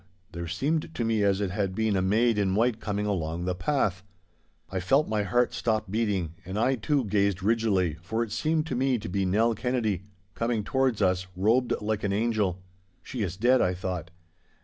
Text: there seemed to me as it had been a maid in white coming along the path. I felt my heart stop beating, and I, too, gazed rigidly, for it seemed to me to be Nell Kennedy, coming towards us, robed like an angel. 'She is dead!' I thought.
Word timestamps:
there 0.31 0.47
seemed 0.47 0.95
to 0.95 1.05
me 1.05 1.21
as 1.21 1.39
it 1.39 1.51
had 1.51 1.75
been 1.75 1.95
a 1.95 2.01
maid 2.01 2.39
in 2.39 2.55
white 2.55 2.79
coming 2.79 3.05
along 3.05 3.45
the 3.45 3.53
path. 3.53 4.01
I 4.71 4.79
felt 4.79 5.07
my 5.07 5.21
heart 5.21 5.53
stop 5.53 5.91
beating, 5.91 6.33
and 6.43 6.57
I, 6.57 6.73
too, 6.73 7.05
gazed 7.05 7.43
rigidly, 7.43 7.97
for 8.01 8.23
it 8.23 8.31
seemed 8.31 8.65
to 8.65 8.75
me 8.75 8.97
to 8.97 9.07
be 9.07 9.27
Nell 9.27 9.53
Kennedy, 9.53 10.01
coming 10.33 10.63
towards 10.63 11.03
us, 11.03 11.27
robed 11.35 11.73
like 11.81 12.03
an 12.03 12.13
angel. 12.13 12.63
'She 13.03 13.21
is 13.21 13.37
dead!' 13.37 13.61
I 13.61 13.75
thought. 13.75 14.09